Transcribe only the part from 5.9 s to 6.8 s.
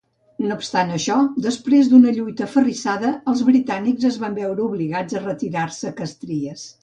a Castries.